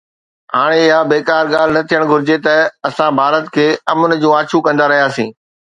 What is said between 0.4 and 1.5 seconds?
هاڻي اها بيڪار